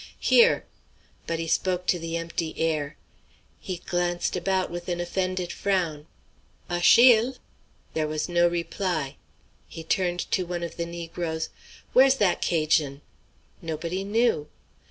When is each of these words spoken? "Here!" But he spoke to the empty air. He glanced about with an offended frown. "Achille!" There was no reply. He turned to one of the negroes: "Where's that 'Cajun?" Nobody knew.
"Here!" 0.19 0.65
But 1.27 1.37
he 1.37 1.45
spoke 1.47 1.85
to 1.85 1.99
the 1.99 2.17
empty 2.17 2.55
air. 2.57 2.97
He 3.59 3.77
glanced 3.85 4.35
about 4.35 4.71
with 4.71 4.89
an 4.89 4.99
offended 4.99 5.51
frown. 5.53 6.07
"Achille!" 6.71 7.35
There 7.93 8.07
was 8.07 8.27
no 8.27 8.47
reply. 8.47 9.17
He 9.67 9.83
turned 9.83 10.21
to 10.31 10.43
one 10.43 10.63
of 10.63 10.75
the 10.75 10.87
negroes: 10.87 11.49
"Where's 11.93 12.15
that 12.15 12.41
'Cajun?" 12.41 13.03
Nobody 13.61 14.03
knew. 14.03 14.47